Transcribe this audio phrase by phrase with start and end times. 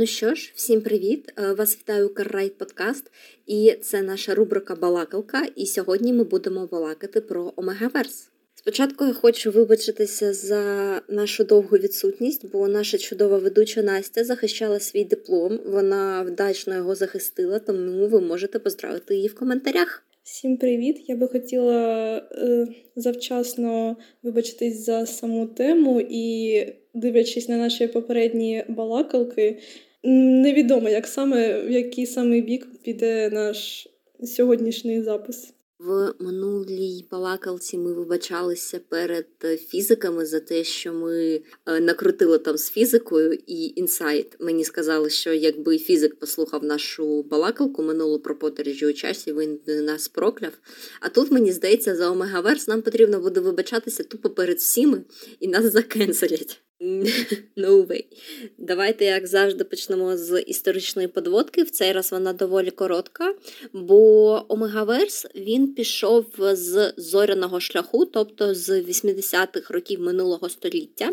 [0.00, 1.32] Ну що ж, всім привіт!
[1.38, 3.10] Е, вас вітаю Каррайт Подкаст,
[3.46, 5.46] і це наша рубрика Балакалка.
[5.56, 8.28] І сьогодні ми будемо балакати про Омегаверс.
[8.54, 10.62] Спочатку я хочу вибачитися за
[11.08, 15.60] нашу довгу відсутність, бо наша чудова ведуча Настя захищала свій диплом.
[15.66, 20.04] Вона вдало його захистила, тому ви можете поздравити її в коментарях.
[20.22, 21.04] Всім привіт!
[21.06, 29.58] Я би хотіла е, завчасно вибачитись за саму тему і, дивлячись на наші попередні балакалки,
[30.02, 33.88] невідомо, як саме в який саме бік піде наш
[34.24, 35.54] сьогоднішній запис.
[35.78, 39.26] В минулій балакалці ми вибачалися перед
[39.68, 44.36] фізиками за те, що ми е, накрутили там з фізикою і інсайт.
[44.40, 50.08] Мені сказали, що якби фізик послухав нашу балакалку минулу про подорожі у часі, він нас
[50.08, 50.52] прокляв.
[51.00, 55.04] А тут мені здається, за Омегаверс нам потрібно буде вибачатися тупо перед всіми
[55.40, 56.60] і нас закенселять.
[56.80, 58.04] No way.
[58.58, 61.62] Давайте, як завжди, почнемо з історичної подводки.
[61.62, 63.34] В цей раз вона доволі коротка,
[63.72, 71.12] бо Омегаверс він пішов з зоряного шляху, тобто з 80-х років минулого століття,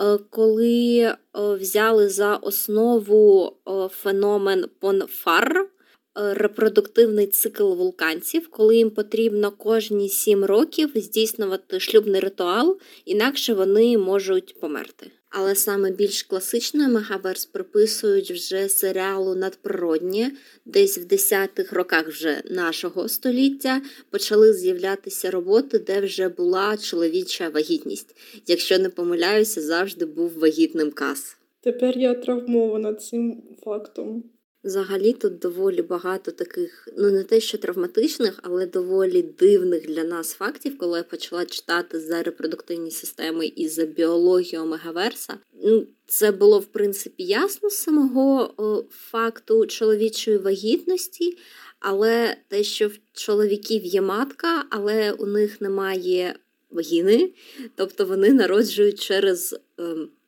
[0.00, 5.73] е, коли е, взяли за основу е, феномен Понфар.
[6.14, 14.60] Репродуктивний цикл вулканців, коли їм потрібно кожні сім років здійснювати шлюбний ритуал, інакше вони можуть
[14.60, 15.10] померти.
[15.36, 20.32] Але саме більш класичний Омегаверс приписують вже серіалу надприроднє,
[20.64, 28.16] десь в 10-х роках вже нашого століття почали з'являтися роботи, де вже була чоловіча вагітність.
[28.46, 31.36] Якщо не помиляюся, завжди був вагітним Кас.
[31.60, 34.24] Тепер я травмована цим фактом.
[34.64, 40.32] Взагалі тут доволі багато таких, ну не те, що травматичних, але доволі дивних для нас
[40.32, 45.38] фактів, коли я почала читати за репродуктивні системи і за біологію Омегаверса.
[45.62, 51.38] Ну, це було в принципі ясно з самого о, факту чоловічої вагітності,
[51.80, 56.34] але те, що в чоловіків є матка, але у них немає
[56.70, 57.32] вагіни,
[57.74, 59.56] тобто вони народжують через.
[59.80, 59.84] Е,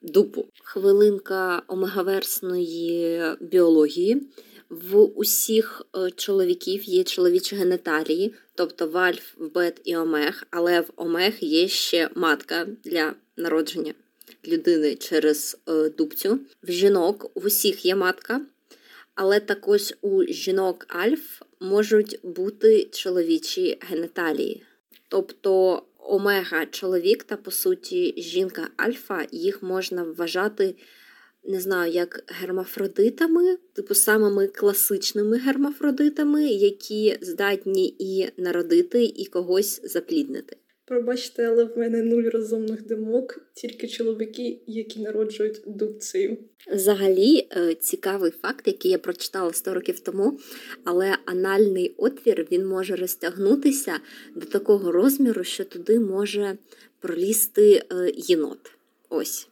[0.06, 0.47] дупу.
[0.62, 4.22] Хвилинка омегаверсної біології.
[4.69, 10.81] В усіх е, чоловіків є чоловічі генеталії, тобто в альф, в бет і омег, але
[10.81, 13.94] в омег є ще матка для народження
[14.47, 16.41] людини через е, дубцю.
[16.62, 18.41] В жінок в усіх є матка,
[19.15, 24.62] але також у жінок альф можуть бути чоловічі генеталії.
[25.09, 30.75] Тобто омега чоловік та, по суті, жінка альфа, їх можна вважати,
[31.44, 40.56] не знаю, як гермафродитами, типу самими класичними гермафродитами, які здатні і народити, і когось запліднити.
[40.86, 46.38] Пробачте, але в мене нуль розумних думок, тільки чоловіки, які народжують дубцею.
[46.72, 50.38] Взагалі, е, цікавий факт, який я прочитала 100 років тому,
[50.84, 54.00] але анальний отвір він може розтягнутися
[54.34, 56.58] до такого розміру, що туди може
[57.00, 58.72] пролізти е, єнот.
[59.08, 59.48] Ось.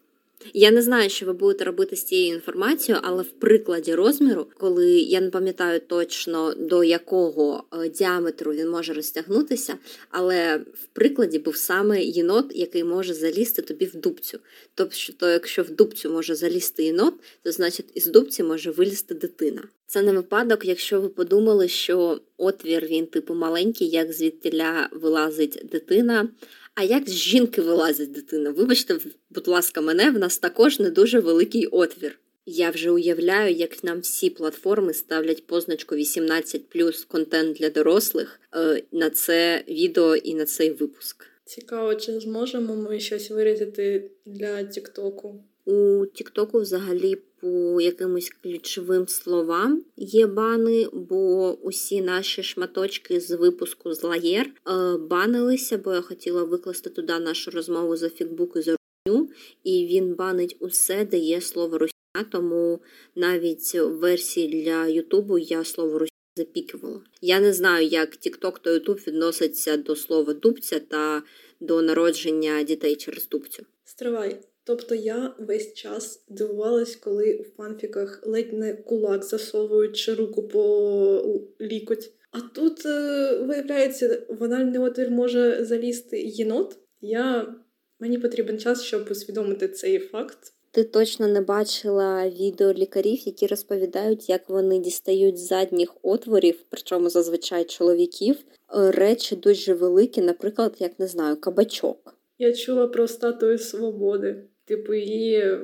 [0.52, 4.90] Я не знаю, що ви будете робити з цією інформацією, але в прикладі розміру, коли
[4.90, 9.74] я не пам'ятаю точно до якого е, діаметру він може розтягнутися,
[10.10, 14.38] але в прикладі був саме єнот, який може залізти тобі в дубцю.
[14.74, 19.62] Тобто, якщо в дубцю може залізти єнот, то значить із дубці може вилізти дитина.
[19.86, 26.28] Це не випадок, якщо ви подумали, що отвір він типу маленький, як звідтіля вилазить дитина.
[26.74, 28.50] А як з жінки вилазить дитина?
[28.50, 28.98] Вибачте,
[29.30, 32.18] будь ласка, мене в нас також не дуже великий отвір.
[32.46, 36.62] Я вже уявляю, як нам всі платформи ставлять позначку 18
[37.08, 41.26] контент для дорослих е, на це відео і на цей випуск.
[41.44, 45.44] Цікаво, чи зможемо ми щось вирізати для Тіктоку?
[45.64, 53.94] У Тіктоку взагалі по якимось ключовим словам є бани, бо усі наші шматочки з випуску
[53.94, 58.76] з лаєр е, банилися, бо я хотіла викласти туди нашу розмову за фікбук і за
[59.06, 59.30] русню,
[59.64, 62.80] і він банить усе, де є слово русня, тому
[63.14, 67.00] навіть в версії для Ютубу я слово русня запікувала.
[67.20, 71.22] Я не знаю, як TikTok та YouTube відносяться до слова дубця та
[71.60, 73.66] до народження дітей через дубцю.
[73.84, 74.40] Стривай.
[74.66, 81.40] Тобто я весь час дивувалась, коли в фанфіках ледь не кулак засовують чи руку по
[81.60, 82.12] лікоть.
[82.30, 86.76] А тут, е, виявляється, в анальний отвір може залізти єнот.
[87.00, 87.54] Я...
[88.00, 90.38] Мені потрібен час, щоб усвідомити цей факт.
[90.70, 97.08] Ти точно не бачила відео лікарів, які розповідають, як вони дістають з задніх отворів, причому
[97.08, 102.14] зазвичай чоловіків, е, речі дуже великі, наприклад, як не знаю, кабачок.
[102.38, 104.44] Я чула про статую свободи.
[104.64, 105.58] Типу, її,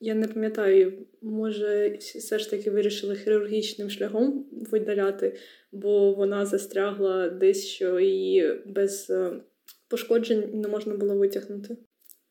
[0.00, 5.36] я не пам'ятаю, може, все ж таки вирішили хірургічним шляхом видаляти,
[5.72, 9.40] бо вона застрягла десь, що її без е,
[9.88, 11.76] пошкоджень не можна було витягнути.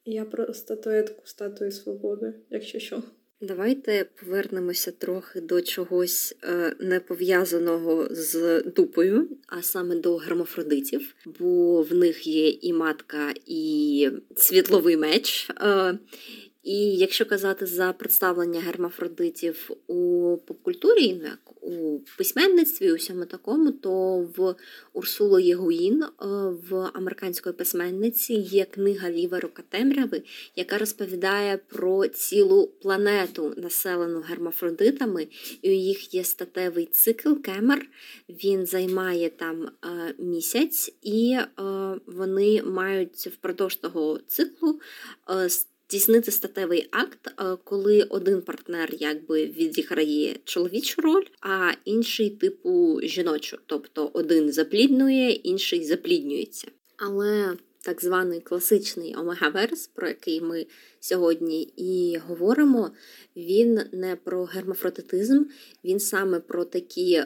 [0.06, 3.04] Я про статуетку статуї свободи, якщо що.
[3.42, 11.82] Давайте повернемося трохи до чогось е, не пов'язаного з дупою, а саме до гермафродитів, бо
[11.82, 15.50] в них є і матка, і світловий меч.
[16.66, 24.18] І якщо казати за представлення гермафродитів у попкультурі, як у письменництві, у всьому такому, то
[24.38, 24.56] в
[24.94, 26.10] Урсулу Єгуїн, е,
[26.70, 30.24] в американської письменниці, є книга Ліва рука темряви,
[30.56, 35.28] яка розповідає про цілу планету, населену гермафродитами,
[35.62, 37.86] і у їх є статевий цикл Кемер.
[38.30, 41.48] Він займає там е, місяць, і е,
[42.06, 44.80] вони мають впродовж того циклу
[45.90, 53.58] здійснити статевий акт, е, коли один партнер якби відіграє чоловічу роль, а інший типу жіночу.
[53.66, 56.68] Тобто один запліднує, інший запліднюється.
[56.98, 60.66] Але так званий класичний омегаверс, про який ми
[61.00, 62.92] сьогодні і говоримо,
[63.36, 65.44] він не про гермафродитизм,
[65.84, 67.24] він саме про такі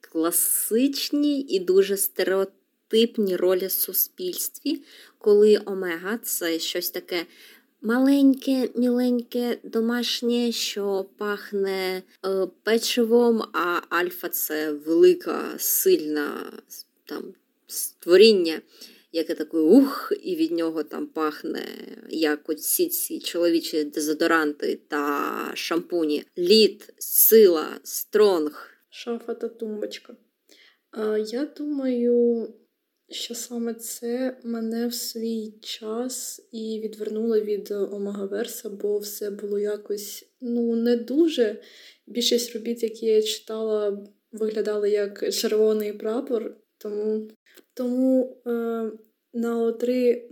[0.00, 4.82] класичні і дуже стереотипні ролі в суспільстві,
[5.18, 7.26] коли омега це щось таке
[7.82, 16.52] маленьке, міленьке, домашнє, що пахне е, печивом, а альфа це велика, сильна
[17.04, 17.22] там
[17.66, 18.60] створіння,
[19.12, 21.64] яке таке ух, і від нього там пахне,
[22.08, 26.24] як оці ці чоловічі дезодоранти та шампуні.
[26.38, 28.70] Лід, сила, стронг.
[28.90, 30.16] Шафа та тумбочка.
[30.90, 32.48] А, Я думаю,
[33.10, 40.28] що саме це мене в свій час і відвернуло від Омегаверса, бо все було якось
[40.40, 41.60] ну, не дуже.
[42.06, 47.28] Більшість робіт, які я читала, виглядали як червоний прапор, тому
[47.74, 48.50] тому е,
[49.32, 50.28] на три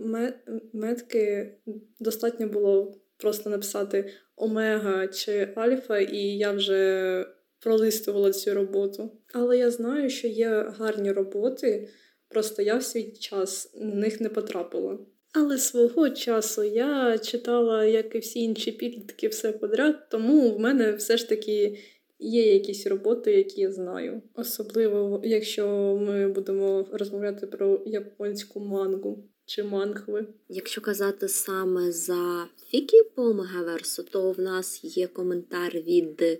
[0.73, 1.53] метки
[1.99, 7.25] достатньо було просто написати Омега чи Альфа, і я вже
[7.59, 9.11] пролистувала цю роботу.
[9.33, 11.89] Але я знаю, що є гарні роботи.
[12.29, 14.97] Просто я в свій час на них не потрапила.
[15.33, 20.91] Але свого часу я читала, як і всі інші підлітки, все подряд, тому в мене
[20.91, 21.79] все ж таки
[22.19, 24.21] є якісь роботи, які я знаю.
[24.35, 25.67] Особливо, якщо
[26.01, 30.27] ми будемо розмовляти про японську мангу чи мангви.
[30.49, 36.39] Якщо казати саме за фіки по Мегаверсу, то в нас є коментар від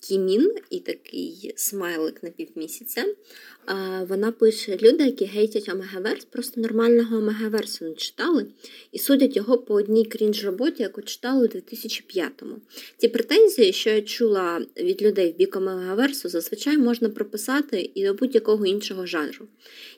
[0.00, 3.04] Кімін і такий смайлик на півмісяця.
[4.08, 8.46] Вона пише: люди, які гейтять Омегаверс, просто нормального Омегаверсу не читали
[8.92, 12.56] і судять його по одній крінж роботі, яку читали у 2005-му.
[12.96, 18.14] Ті претензії, що я чула від людей в бік Омегаверсу, зазвичай можна прописати і до
[18.14, 19.46] будь-якого іншого жанру.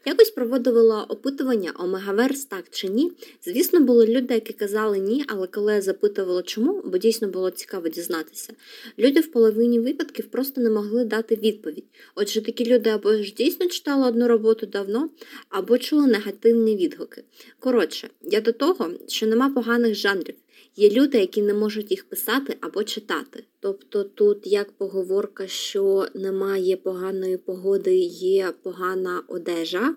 [0.05, 3.13] Якось проводила опитування Омегаверс так чи ні.
[3.45, 7.89] Звісно, були люди, які казали ні, але коли я запитувала, чому, бо дійсно було цікаво
[7.89, 8.53] дізнатися.
[8.99, 11.85] Люди в половині випадків просто не могли дати відповідь.
[12.15, 15.11] Отже, такі люди або ж дійсно читали одну роботу давно,
[15.49, 17.25] або чули негативні відгуки.
[17.59, 20.35] Коротше, я до того, що нема поганих жанрів.
[20.77, 23.45] Є люди, які не можуть їх писати або читати.
[23.61, 29.95] Тобто тут як поговорка, що немає поганої погоди, є погана одежа,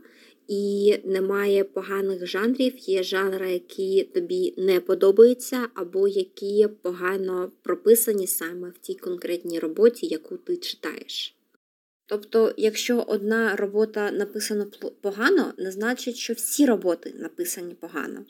[0.48, 8.70] і немає поганих жанрів, є жанри, які тобі не подобаються, або які погано прописані саме
[8.70, 11.36] в тій конкретній роботі, яку ти читаєш.
[12.13, 14.65] Тобто, якщо одна робота написана
[15.01, 18.25] погано, не значить, що всі роботи написані погано.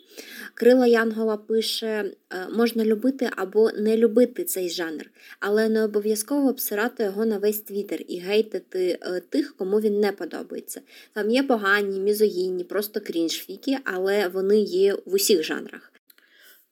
[0.53, 7.03] Крила Янгола пише: «Е, можна любити або не любити цей жанр, але не обов'язково обсирати
[7.03, 10.81] його на весь твіттер і гейтити е, тих, кому він не подобається.
[11.13, 15.93] Там є погані, мізогінні, просто крінж-фіки, але вони є в усіх жанрах.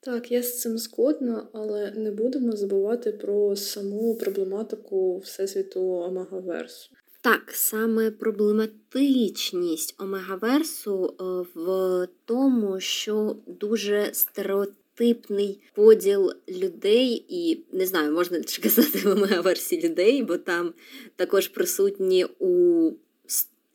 [0.04, 6.90] Так, я з цим згодна, але не будемо забувати про саму проблематику Всесвіту Омегаверсу.
[7.24, 11.24] Так, саме проблематичність омегаверсу е,
[11.56, 19.82] в тому, що дуже стереотипний поділ людей, і не знаю, можна чи казати в омегаверсі
[19.82, 20.74] людей, бо там
[21.16, 22.92] також присутні у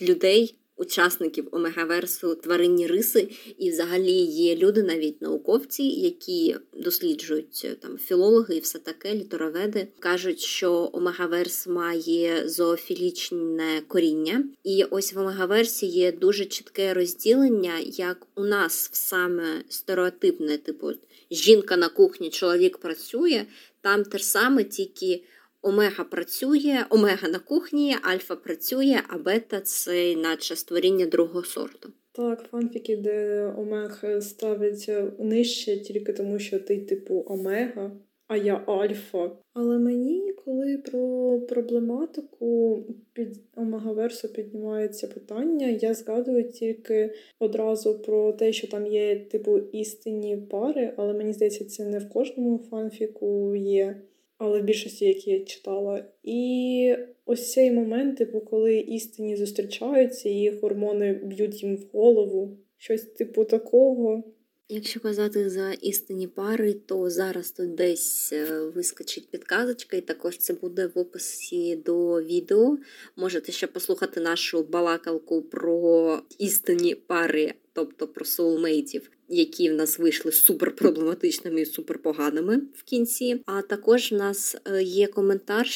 [0.01, 3.29] людей учасників омегаверсу тваринні риси,
[3.59, 9.89] і взагалі є люди, навіть науковці, які досліджують е, там філологи і все таке, літероведи,
[9.99, 18.27] кажуть, що омегаверс має зоофілічне коріння, і ось в омегаверсі є дуже чітке розділення, як
[18.35, 20.93] у нас саме стереотипне, типу
[21.31, 23.47] жінка на кухні, чоловік працює.
[23.81, 25.23] Там те ж саме, тільки
[25.67, 31.93] омега працює, омега на кухні, альфа працює, а бета це наче створіння другого сорту.
[32.13, 37.91] Так, фанфіки, де омег ставить нижче тільки тому, що ти, типу, омега,
[38.29, 39.31] а я альфа.
[39.55, 48.53] Але мені, коли про проблематику під омегаверсу піднімається питання, я згадую тільки одразу про те,
[48.53, 54.03] що там є, типу, істинні пари, але мені здається, це не в кожному фанфіку є
[54.39, 56.05] але в більшості, які я читала.
[56.23, 63.03] І ось цей момент, типу, коли істині зустрічаються, і гормони б'ють їм в голову, щось
[63.03, 64.25] типу такого.
[64.69, 70.55] Якщо казати за істинні пари, то зараз тут десь е, вискочить підказочка, і також це
[70.55, 72.79] буде в описі до відео.
[73.17, 80.33] Можете ще послухати нашу балакалку про істинні пари, тобто про соулмейтів які в нас вийшли
[80.33, 83.43] супер проблематичними і супер поганими в кінці.
[83.47, 85.67] А також в нас е, є коментар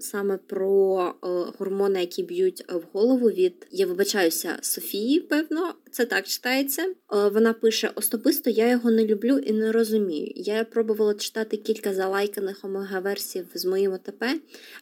[0.00, 5.20] саме про е, гормони, які б'ють в голову від я вибачаюся Софії.
[5.20, 6.82] Певно, це так читається.
[6.82, 6.94] Е,
[7.28, 10.32] вона пише: Особисто я його не люблю і не розумію.
[10.36, 14.24] Я пробувала читати кілька залайканих омега-версів з моїм ОТП,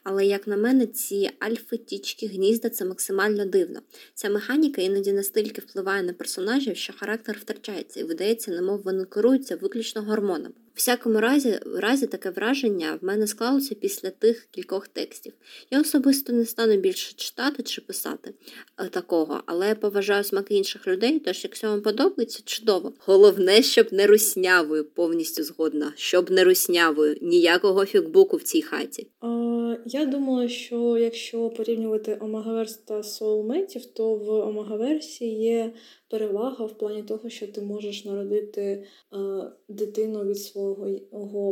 [0.03, 3.81] але як на мене, ці альфи, тічки, гнізда це максимально дивно.
[4.15, 9.57] Ця механіка іноді настільки впливає на персонажів, що характер втрачається і видається, немов вони керуються
[9.57, 10.53] виключно гормоном.
[10.77, 15.33] Всякому разі, разі таке враження в мене склалося після тих кількох текстів.
[15.71, 18.35] Я особисто не стану більше читати чи писати
[18.79, 22.93] е, такого, але я поважаю смаки інших людей, тож якщо вам подобається, чудово.
[22.99, 29.07] Головне, щоб не руснявою, повністю згодна, щоб не руснявою, ніякого фікбуку в цій хаті.
[29.21, 29.27] А,
[29.87, 35.73] Я думала, що якщо порівнювати Омегаверс та Соулметів, то в Омегаверсі є
[36.11, 38.85] перевага в плані того, що ти можеш народити е,
[39.69, 40.66] дитину від свого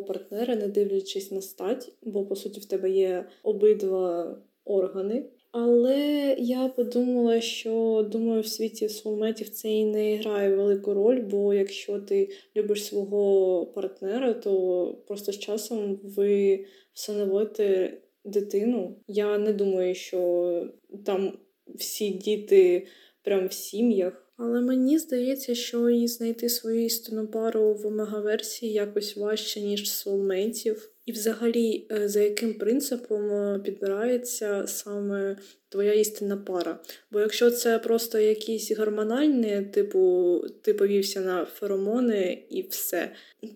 [0.06, 5.24] партнера, не дивлячись на стать, бо по суті в тебе є обидва органи.
[5.56, 11.54] Але я подумала, що думаю, в світі соулметів це і не грає велику роль, бо
[11.54, 18.96] якщо ти любиш свого партнера, то просто з часом ви всиновите дитину.
[19.08, 20.66] Я не думаю, що
[21.04, 21.38] там
[21.74, 22.86] всі діти
[23.22, 24.23] прям в сім'ях.
[24.36, 30.93] Але мені здається, що і знайти свою істинну пару в омегаверсії якось важче, ніж соулмейтів.
[31.06, 35.36] І, взагалі, е, за яким принципом е, підбирається саме
[35.68, 36.80] твоя істинна пара?
[37.10, 43.12] Бо якщо це просто якісь гормональні, типу, ти повівся на феромони і все,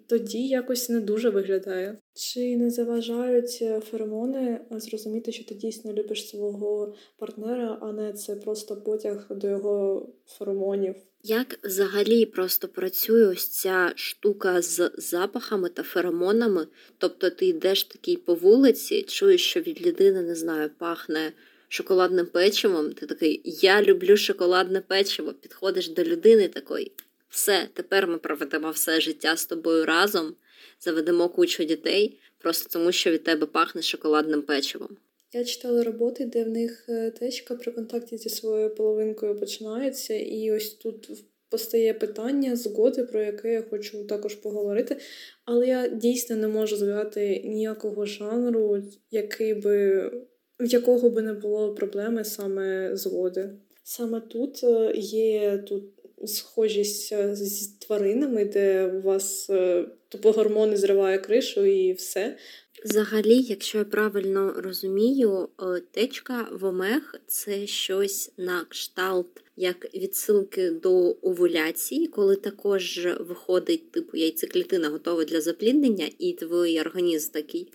[0.07, 1.99] тоді якось не дуже виглядає.
[2.15, 8.37] Чи не заважають е, феромони зрозуміти, що ти дійсно любиш свого партнера, а не це
[8.37, 10.95] просто потяг до його феромонів?
[11.29, 16.67] Як взагалі просто працює ось ця штука з запахами та феромонами?
[16.99, 21.33] Тобто ти йдеш такий по вулиці, чуєш, що від людини, не знаю, пахне
[21.69, 25.33] шоколадним печивом, ти такий Я люблю шоколадне печиво.
[25.33, 26.93] Підходиш до людини такий,
[27.29, 30.35] все, тепер ми проведемо все життя з тобою разом,
[30.81, 34.97] заведемо кучу дітей, просто тому що від тебе пахне шоколадним печивом.
[35.33, 40.53] Я читала роботи, де в них е, течка при контакті зі своєю половинкою починається, і
[40.53, 41.11] ось тут
[41.51, 44.97] постає питання згоди, про яке я хочу також поговорити.
[45.45, 50.09] Але я дійсно не можу згадати ніякого жанру, який би,
[50.61, 53.51] в якого би не було проблеми саме згоди.
[53.83, 55.85] Саме тут е, є тут
[56.25, 59.51] схожість е, з тваринами, де у вас
[60.09, 62.37] тупо гормони зриває кришу і все.
[62.85, 70.71] Взагалі, якщо я правильно розумію, е, течка в омег це щось на кшталт як відсилки
[70.71, 77.73] до овуляції, коли також виходить типу яйцеклітина готова для запліднення, і твій організм такий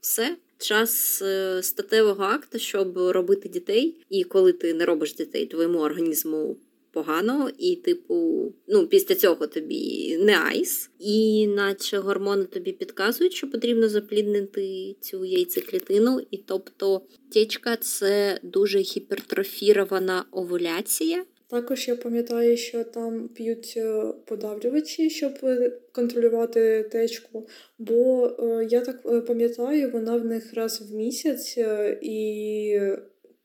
[0.00, 0.36] все.
[0.58, 6.56] Час е, статевого акту, щоб робити дітей, і коли ти не робиш дітей, твоєму організму
[6.92, 13.50] погано, і, типу, ну, після цього тобі не айс, і наче гормони тобі підказують, що
[13.50, 16.20] потрібно запліднити цю яйцеклітину.
[16.30, 21.24] І тобто течка це дуже гіпертрофірована овуляція.
[21.52, 27.48] Також я пам'ятаю, що там п'ють е, подавлювачі, щоб е, контролювати течку.
[27.78, 31.58] Бо е, я так пам'ятаю, вона в них раз в місяць,
[32.02, 32.80] і,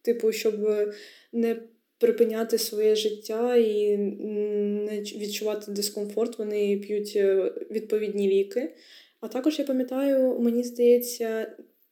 [0.02, 0.54] типу, щоб
[1.34, 1.62] не
[1.98, 8.76] припиняти своє життя і не відчувати дискомфорт, вони п'ють е, відповідні ліки.
[9.20, 11.48] А також я пам'ятаю, мені здається,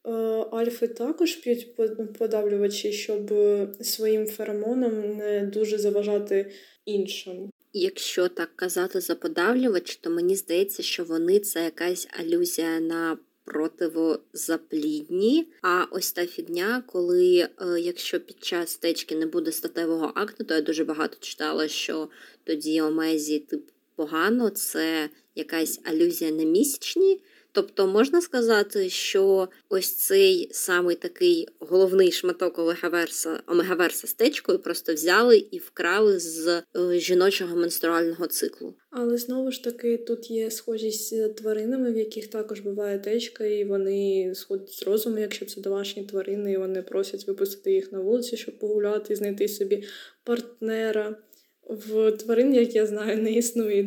[0.06, 0.10] Е,
[0.50, 1.76] альфи також п'ють
[2.18, 3.34] подавлювачі, щоб
[3.80, 6.52] своїм феромоном не дуже заважати
[6.84, 7.50] іншим.
[7.72, 15.48] Якщо так казати за подавлювач, то мені здається, що вони це якась алюзія на противозаплідні.
[15.62, 17.50] А ось та фігня, коли е,
[17.80, 22.08] якщо під час течки не буде статевого акту, то я дуже багато читала, що
[22.44, 27.20] тоді омезі тип погано, це якась алюзія на місячні.
[27.56, 34.12] Тобто можна сказати, що ось цей самий такий головний шматок омегаверса, омегаверса з
[34.58, 36.62] просто взяли і вкрали з е,
[36.98, 38.74] жіночого менструального циклу.
[38.90, 43.64] Але знову ж таки тут є схожість з тваринами, в яких також буває течка, і
[43.64, 48.36] вони сходять з розуму, якщо це домашні тварини, і вони просять випустити їх на вулицю,
[48.36, 49.84] щоб погуляти, знайти собі
[50.24, 51.16] партнера.
[51.68, 53.78] В тварин, як я знаю, не існує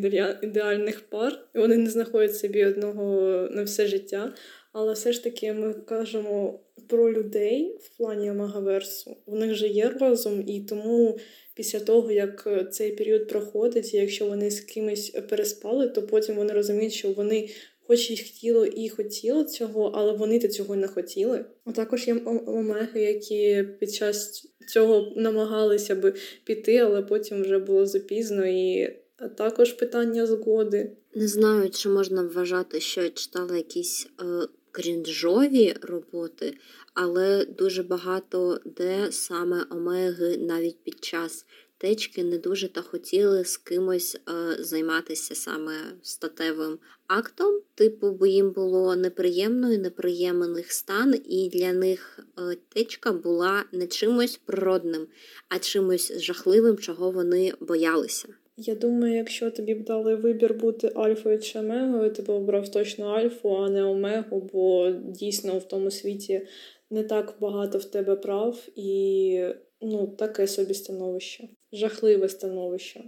[0.41, 3.13] ідеальних пар, і вони не знаходять собі одного
[3.51, 4.33] на все життя.
[4.71, 9.17] Але все ж таки ми кажемо про людей в плані омегаверсу.
[9.25, 11.19] В них же є розум, і тому
[11.53, 16.93] після того, як цей період проходить, якщо вони з кимось переспали, то потім вони розуміють,
[16.93, 17.49] що вони
[17.89, 21.45] хоч і хотіло і хотіло цього, але вони то цього не хотіли.
[21.65, 27.85] А також є омеги, які під час цього намагалися би піти, але потім вже було
[27.85, 28.95] запізно і.
[29.37, 30.91] також питання згоди.
[31.15, 34.23] Не знаю, чи можна вважати, що я читала якісь е,
[34.71, 36.53] крінжові роботи,
[36.93, 41.45] але дуже багато де саме омеги навіть під час
[41.77, 46.79] течки не дуже та хотіли з кимось е, займатися саме статевим
[47.09, 47.61] актом.
[47.75, 53.87] Типу, бо їм було неприємно і неприємний стан, і для них е, течка була не
[53.87, 55.07] чимось природним,
[55.49, 58.27] а чимось жахливим, чого вони боялися.
[58.57, 63.05] Я думаю, якщо тобі б дали вибір бути альфою чи омегою, ти б обрав точно
[63.05, 66.47] альфу, а не омегу, бо дійсно в тому світі
[66.89, 69.43] не так багато в тебе прав і
[69.81, 71.49] ну, таке собі становище.
[71.73, 73.03] Жахливе становище.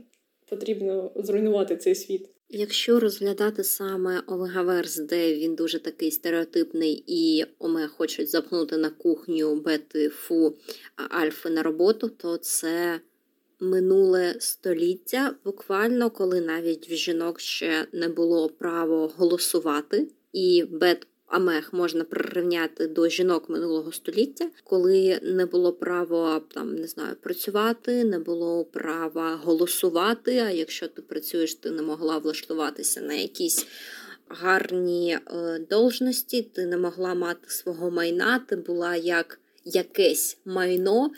[0.50, 2.30] Потрібно зруйнувати цей світ.
[2.54, 9.56] Якщо розглядати саме Омегаверс, де він дуже такий стереотипний, і Омега хочуть запхнути на кухню
[9.56, 10.58] бети фу
[10.96, 13.02] альфи на роботу, то це
[13.60, 21.74] минуле століття, буквально коли навіть в жінок ще не було право голосувати, і бет Амех
[21.74, 28.20] можна прирівняти до жінок минулого століття, коли не було права там не знаю працювати, не
[28.20, 30.38] було права голосувати.
[30.38, 33.68] А якщо ти працюєш, ти не могла влаштуватися на якісь
[34.28, 41.12] гарні е, должності, ти не могла мати свого майна, ти була як якесь майно,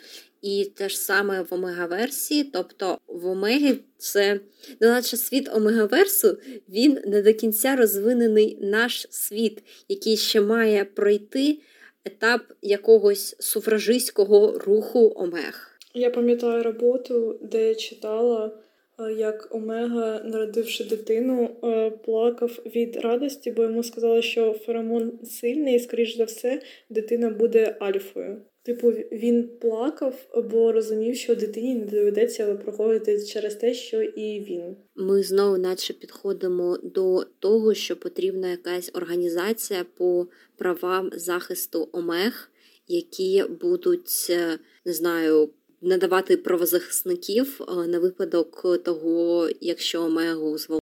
[0.44, 4.40] і те ж саме в омега-версії, тобто в Омегі це
[4.80, 11.58] наче світ омегаверсу, він не до кінця розвинений наш світ, який ще має пройти
[12.04, 15.78] етап якогось суфражистського руху Омег.
[15.94, 18.58] Я пам'ятаю роботу, де я читала,
[18.98, 25.76] е, як Омега, народивши дитину, е, плакав від радості, бо йому сказали, що феромон сильний,
[25.76, 28.40] і, скоріш за все, дитина буде альфою.
[28.64, 34.76] Типу, він плакав, бо розумів, що дитині не доведеться проходити через те, що і він.
[34.96, 42.50] Ми знову, наче підходимо до того, що потрібна якась організація по правам захисту омег,
[42.88, 45.50] які будуть е, не знаю.
[45.80, 50.83] Надавати правозахисників е, на випадок того, якщо омегу зволкнули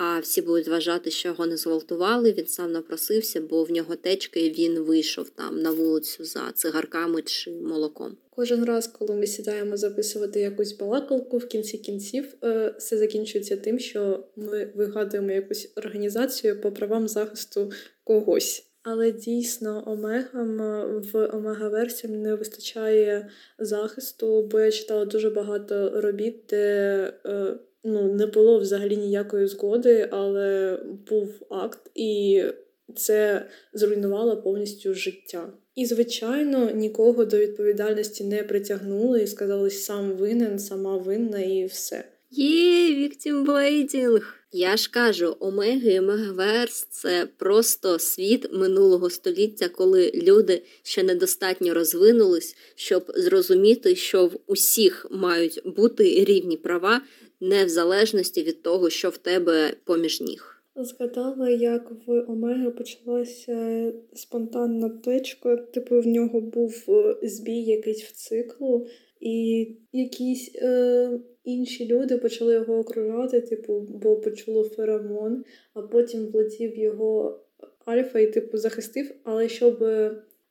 [0.00, 2.32] а всі будуть вважати, що його не зґвалтували.
[2.32, 7.22] Він сам напросився, бо в нього течка і він вийшов там на вулицю за цигарками
[7.22, 8.16] чи молоком.
[8.30, 13.78] Кожен раз, коли ми сідаємо записувати якусь балакалку, в кінці кінців е, все закінчується тим,
[13.78, 17.72] що ми вигадуємо якусь організацію по правам захисту
[18.04, 18.67] когось.
[18.90, 26.00] Але дійсно омегам е, в омегаверсі їм не вистачає захисту, бо я читала дуже багато
[26.00, 32.42] робіт, де е, ну, не було взагалі ніякої згоди, але був акт, і
[32.96, 35.52] це зруйнувало повністю життя.
[35.74, 42.04] І, звичайно, нікого до відповідальності не притягнули і сказали, сам винен, сама винна, і все.
[42.30, 44.37] Є victim blaming!
[44.52, 51.74] Я ж кажу, Омеги і Омегаверс це просто світ минулого століття, коли люди ще недостатньо
[51.74, 57.00] розвинулись, щоб зрозуміти, що в усіх мають бути рівні права,
[57.40, 60.62] не в залежності від того, що в тебе поміж ніг.
[60.76, 68.12] Згадала, як в Омеги почалася спонтанна течка, типу в нього був е, збій якийсь в
[68.12, 68.86] циклу,
[69.20, 71.20] і якісь е,
[71.52, 77.40] інші люди почали його окружати, типу, бо почуло феромон, а потім влетів його
[77.84, 79.84] альфа і типу захистив, але щоб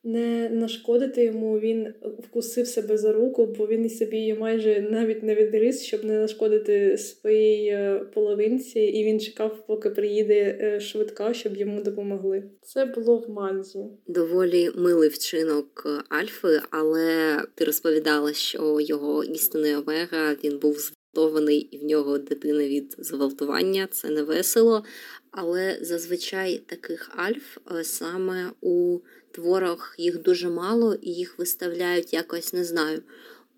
[0.08, 5.22] не нашкодити йому, він вкусив себе за руку, бо він і собі її майже навіть
[5.22, 11.34] не відріс, щоб не нашкодити своїй е, половинці, і він чекав, поки приїде е, швидка,
[11.34, 12.42] щоб йому допомогли.
[12.62, 13.84] Це було в манзі.
[14.06, 21.78] Доволі милий вчинок Альфи, але ти розповідала, що його істинний Омега він був зґвалтований, і
[21.78, 23.88] в нього дитина від зґвалтування.
[23.90, 24.84] Це не весело.
[25.30, 28.98] Але зазвичай таких альф е, саме у
[29.38, 33.02] творах їх дуже мало, і їх виставляють якось, не знаю,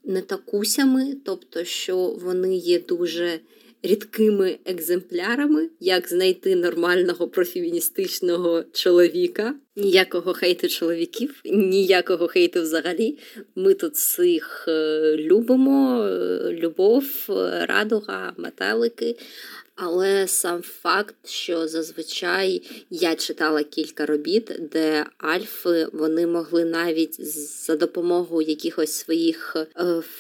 [0.05, 3.41] не такусями, тобто, що вони є дуже
[3.83, 9.55] рідкими екземплярами, як знайти нормального профеміністичного чоловіка.
[9.77, 13.19] Ніякого хейту чоловіків, ніякого хейту взагалі.
[13.55, 17.05] Ми тут всіх е, любимо, е, любов,
[17.69, 19.17] радуга, метелики.
[19.83, 27.27] Але сам факт, що зазвичай я читала кілька робіт, де альфи вони могли навіть
[27.67, 29.67] за допомогою якихось своїх е,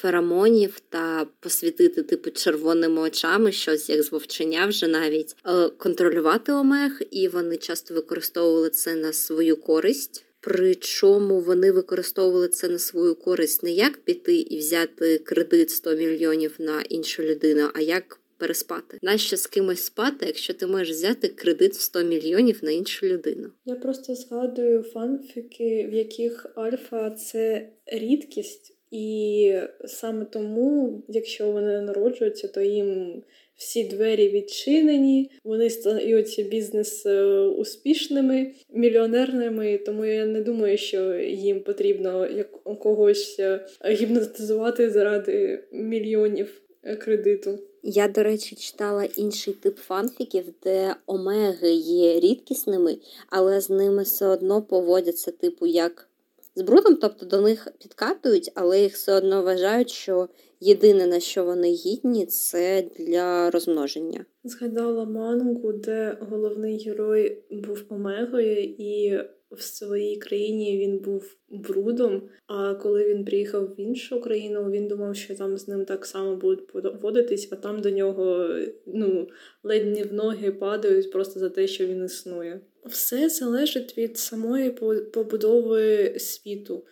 [0.00, 7.00] феромонів та посвітити типу червоними очами щось як з вовчення вже навіть е, контролювати омег,
[7.10, 10.24] і вони часто використовували це на свою користь.
[10.40, 16.54] Причому вони використовували це на свою користь не як піти і взяти кредит 100 мільйонів
[16.58, 18.98] на іншу людину, а як переспати.
[19.02, 23.50] Нащо з кимось спати, якщо ти можеш взяти кредит в 100 мільйонів на іншу людину?
[23.64, 32.48] Я просто згадую фанфіки, в яких альфа це рідкість, і саме тому, якщо вони народжуються,
[32.48, 33.22] то їм.
[33.60, 39.78] Всі двері відчинені, вони стаються бізнес е, успішними, мільйонерними.
[39.78, 47.58] Тому я не думаю, що їм потрібно як когось е, гіпнотизувати заради мільйонів е, кредиту.
[47.82, 54.26] Я, до речі, читала інший тип фанфіків, де омеги є рідкісними, але з ними все
[54.26, 56.08] одно поводяться, типу, як
[56.54, 60.28] з брудом, тобто до них підкатують, але їх все одно вважають, що
[60.60, 64.24] єдине на що вони гідні, це для розмноження.
[64.44, 72.22] Згадала мангу, де головний герой був омегою, і в своїй країні він був брудом.
[72.46, 76.36] А коли він приїхав в іншу країну, він думав, що там з ним так само
[76.36, 78.48] будуть поводитись, а там до нього
[78.86, 79.28] ну
[79.62, 82.60] ледь не в ноги падають просто за те, що він існує.
[82.86, 84.70] Все залежить від самої
[85.12, 86.84] побудови світу.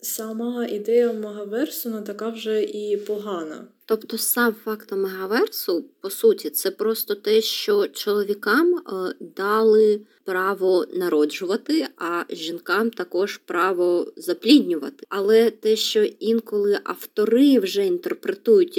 [0.00, 3.68] Сама ідея Магаверсу не така вже і погана.
[3.88, 11.86] Тобто сам факт мегаверсу, по суті, це просто те, що чоловікам е, дали право народжувати,
[11.96, 15.06] а жінкам також право запліднювати.
[15.08, 18.78] Але те, що інколи автори вже інтерпретують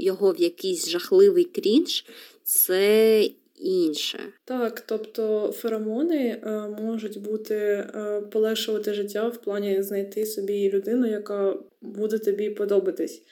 [0.00, 2.04] його в якийсь жахливий крінж,
[2.44, 3.22] це
[3.58, 4.18] інше.
[4.44, 6.50] Так, тобто феромони е,
[6.82, 13.22] можуть бути е, полегшувати життя в плані знайти собі людину, яка буде тобі подобатись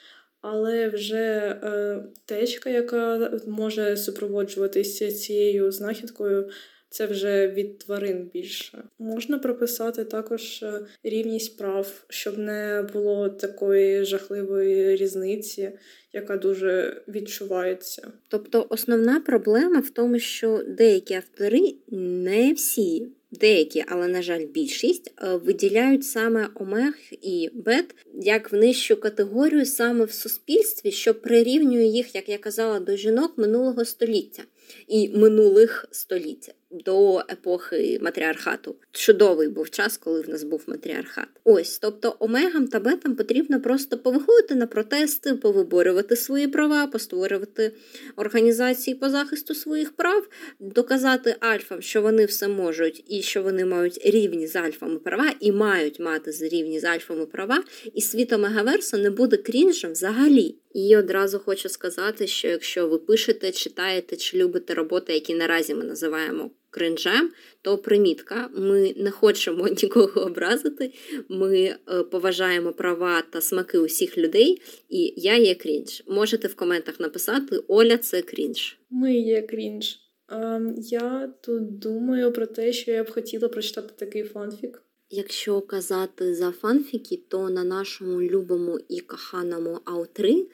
[0.47, 6.49] але вже е, течка, яка може супроводжуватися цією знахідкою,
[6.91, 8.83] це вже від тварин більше.
[8.99, 15.73] Можна прописати також е, рівність прав, щоб не було такої жахливої різниці,
[16.13, 18.13] яка дуже відчувається.
[18.29, 23.09] Тобто основна проблема в тому, що деякі автори не всі
[23.41, 29.67] деякі, але, на жаль, більшість е, виділяють саме омег і бет як в нижчу категорію
[29.67, 34.43] саме в суспільстві, що прирівнює їх, як я казала, до жінок минулого століття
[34.89, 38.77] і минулих століття до епохи матріархату.
[38.93, 41.29] Чудовий був час, коли в нас був матріархат.
[41.45, 47.73] Ось, тобто омегам та бетам потрібно просто повиходити на протести, повиборювати свої права, постворювати
[48.17, 50.29] організації по захисту своїх прав,
[50.61, 55.53] доказати альфам, що вони все можуть, і що вони мають рівні з альфами права, і
[55.53, 60.57] мають мати рівні з альфами права, і світ Омегаверса не буде крінжем взагалі.
[60.75, 65.85] І одразу хочу сказати, що якщо ви пишете, читаєте чи любите роботи, які наразі ми
[65.85, 67.31] називаємо кринжем,
[67.63, 68.51] то примітка.
[68.55, 70.93] Ми не хочемо нікого образити.
[71.29, 76.03] Ми е, поважаємо права та смаки усіх людей, і я є cringe.
[76.07, 78.79] Можете в коментах написати Оля, це cringe.
[78.91, 79.99] Ми є cringe.
[80.29, 84.83] Ем, я тут думаю про те, що я б хотіла прочитати такий фанфік.
[85.11, 90.47] Якщо казати за фанфіки, то на нашому любому і коханому AO3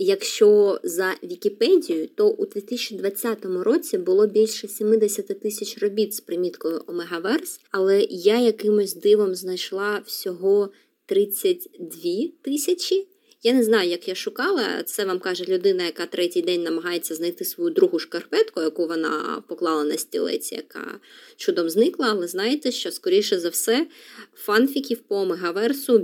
[0.00, 7.60] Якщо за Вікіпедію, то у 2020 році було більше 70 тисяч робіт з приміткою Омегаверс,
[7.70, 10.70] але я якимось дивом знайшла всього
[11.06, 13.07] 32 тисячі.
[13.42, 14.82] Я не знаю, як я шукала.
[14.82, 19.84] Це вам каже людина, яка третій день намагається знайти свою другу шкарпетку, яку вона поклала
[19.84, 21.00] на стілець, яка
[21.36, 22.06] чудом зникла.
[22.10, 23.86] Але знаєте, що скоріше за все
[24.34, 25.98] фанфіків по мегаверсу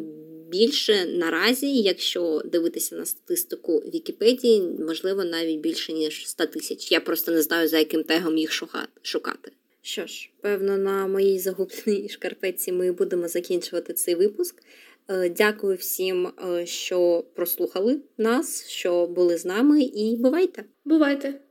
[0.48, 6.92] більше наразі, якщо дивитися на статистику Вікіпедії, можливо, навіть більше ніж 100 тисяч.
[6.92, 8.52] Я просто не знаю, за яким тегом їх
[9.02, 9.52] шукати.
[9.82, 14.62] Що ж, певно, на моїй загубленій шкарпетці ми будемо закінчувати цей випуск.
[15.08, 20.64] Е, дякую всім, е, що прослухали нас, що були з нами, і бувайте!
[20.84, 21.44] Бувайте!